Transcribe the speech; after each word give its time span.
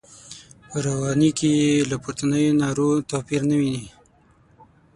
په 0.69 0.75
رواني 0.85 1.29
کې 1.37 1.49
یې 1.61 1.73
له 1.89 1.95
پورتنیو 2.03 2.57
نارو 2.61 2.89
توپیر 3.09 3.41
نه 3.49 3.55
ویني. 3.59 3.85